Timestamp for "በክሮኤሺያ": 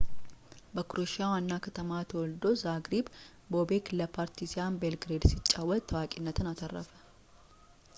0.75-1.25